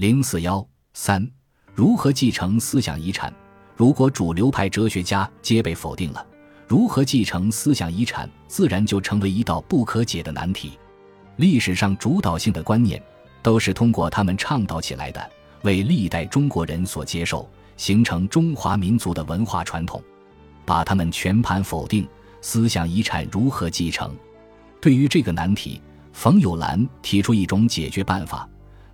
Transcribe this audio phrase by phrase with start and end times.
[0.00, 1.30] 零四幺三，
[1.74, 3.30] 如何继承思想遗产？
[3.76, 6.26] 如果主流派哲学家皆被否定了，
[6.66, 10.78] 如何继承思想遗产，自然就成为一道不可解的难题。
[11.36, 12.98] 历史上主导性的观念，
[13.42, 15.30] 都是通过他们倡导起来的，
[15.64, 17.46] 为历代中国人所接受，
[17.76, 20.02] 形成中华民族的文化传统。
[20.64, 22.08] 把他们全盘否定，
[22.40, 24.16] 思想遗产如何继承？
[24.80, 25.78] 对于这个难题，
[26.14, 28.48] 冯友兰提出一种解决办法。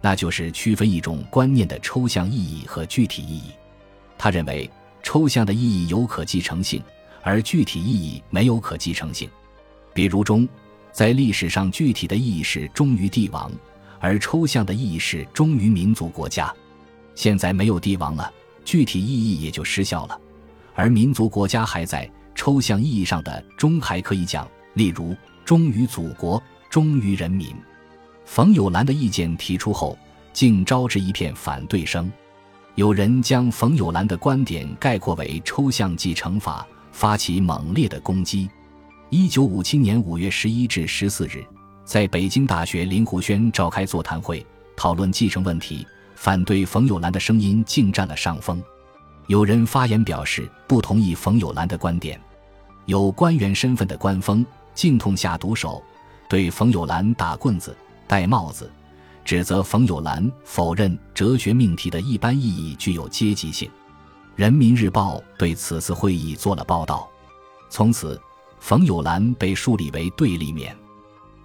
[0.07, 3.51] 那就是区分一种观念的抽象意义和具体意义。
[4.17, 4.71] 他认为，
[5.03, 6.81] 抽象的意义有可继承性，
[7.25, 9.29] 而具体意义没有可继承性。
[9.93, 10.49] 比如中，
[10.93, 13.51] 在历史上具体的意义是忠于帝王，
[13.99, 16.55] 而抽象的意义是忠于民族国家。
[17.17, 18.33] 现在没有帝王了，
[18.65, 20.17] 具体意义也就失效了，
[20.77, 22.09] 而民族国家还在。
[22.37, 27.53] 抽象意义上的忠还可以讲，例如忠于祖国，忠于人民。
[28.27, 29.97] 冯友兰的意见提出后，
[30.33, 32.13] 竟招致一片反对声。
[32.75, 38.51] 有人将冯友兰的观点概括为抽象继承法，发起猛烈的攻击。
[39.09, 41.43] 一九五七年五月十一至十四日，
[41.85, 44.45] 在北京大学林湖轩召开座谈会，
[44.77, 45.87] 讨论继承问题。
[46.17, 48.63] 反对冯友兰的声音竟占了上风。
[49.29, 52.21] 有人发言表示不同意冯友兰的观点。
[52.87, 55.83] 有官员身份的官风竟痛下毒手，
[56.29, 57.75] 对冯友兰打棍子。
[58.07, 58.71] 戴帽子，
[59.25, 63.71] 指责冯友兰否认哲学命题的一般意义具有阶级性。
[64.35, 67.09] 人民日报对此次会议做了报道，
[67.71, 68.21] 从此
[68.61, 70.77] 冯友兰被树立为对立面。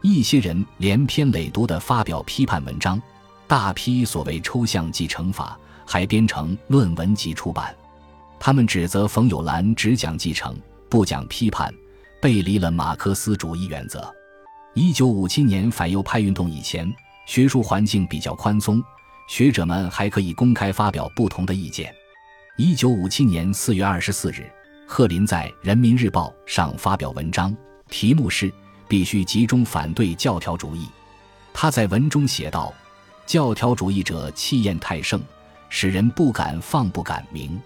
[0.02, 3.02] 一些人连篇累牍地发表批判文章，
[3.48, 7.76] 大批所谓抽象继承法还编成论文集出版。
[8.40, 10.56] 他们指责冯友兰只讲继承，
[10.90, 11.74] 不讲批判，
[12.20, 14.12] 背离了马克思主义原则。
[14.74, 16.90] 一九五七年反右派运动以前，
[17.26, 18.82] 学术环境比较宽松，
[19.28, 21.94] 学者们还可以公开发表不同的意见。
[22.56, 24.50] 一九五七年四月二十四日，
[24.88, 27.54] 贺林在《人民日报》上发表文章，
[27.90, 28.50] 题目是
[28.88, 30.88] “必须集中反对教条主义”。
[31.54, 32.74] 他在文中写道
[33.28, 35.22] ：“教条主义者气焰太盛，
[35.68, 37.60] 使人不敢放，不敢明。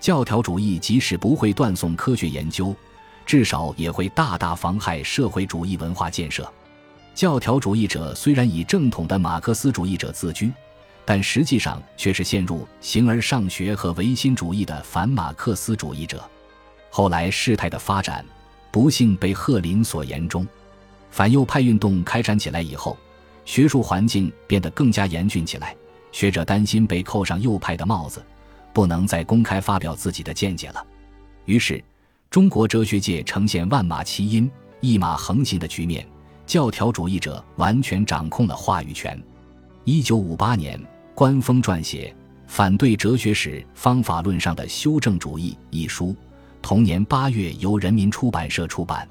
[0.00, 2.74] 教条主义即使不会断送科学研究。”
[3.28, 6.50] 至少也会大大妨害社会主义文化建设。
[7.14, 10.50] 教条主义者虽然以正统的马克思主义者自居，
[11.04, 16.26] 但实际上却是陷入形而上学和唯心主义的反马克思主义者。
[16.88, 18.24] 后来事态的发展，
[18.70, 20.48] 不幸被贺林所言中。
[21.10, 22.96] 反右派运动开展起来以后，
[23.44, 25.76] 学术环境变得更加严峻起来，
[26.12, 28.24] 学者担心被扣上右派的帽子，
[28.72, 30.82] 不能再公开发表自己的见解了。
[31.44, 31.84] 于是。
[32.30, 34.50] 中国哲学界呈现万马齐喑、
[34.82, 36.06] 一马横行的局面，
[36.44, 39.18] 教条主义者完全掌控了话语权。
[39.84, 40.78] 一九五八年，
[41.14, 42.14] 官方撰写
[42.46, 46.14] 《反对哲学史方法论上的修正主义》一书，
[46.60, 49.08] 同年八月由人民出版社出版。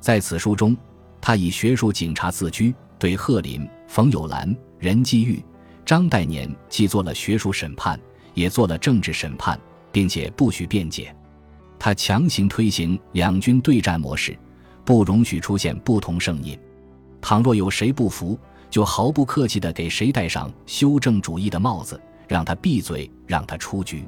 [0.00, 0.74] 在此书中，
[1.20, 5.44] 他以学术警察自居，对贺林、冯友兰、任继玉、
[5.84, 8.00] 张岱年既做了学术审判，
[8.32, 9.60] 也做了政治审判，
[9.92, 11.14] 并且不许辩解。
[11.78, 14.36] 他强行推行两军对战模式，
[14.84, 16.58] 不容许出现不同声音。
[17.20, 18.38] 倘若有谁不服，
[18.70, 24.06] 就毫不客气地给谁戴上修正主义的帽子，让他闭嘴，让他出局。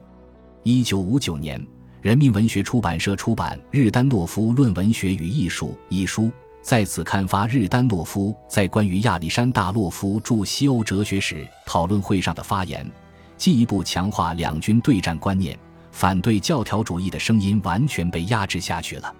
[0.62, 1.64] 一九五九年，
[2.00, 6.30] 人民文学出版社出版《日丹诺夫论文学与艺术》一书，
[6.62, 12.88] 在此刊发日丹诺夫在关于亚历山大洛夫驻西欧哲学史讨论会上的发言，
[13.36, 15.58] 进一步强化两军对战观念。
[15.98, 19.12] 反对教条主义的声音完全被压制下去了，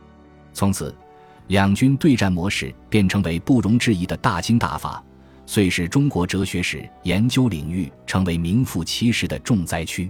[0.53, 0.95] 从此，
[1.49, 5.03] 两军对战模式便成为不容置疑的大惊大法，
[5.45, 10.09] 遂使中国哲学史研究领域成为名副其实的重灾区。